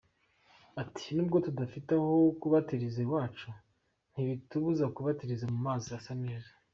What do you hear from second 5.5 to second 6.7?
mu mazi asa neza.